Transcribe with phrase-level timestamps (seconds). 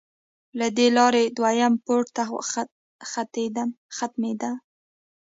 [0.59, 2.23] له دې لارې دویم پوړ ته
[3.97, 4.51] ختمېدې.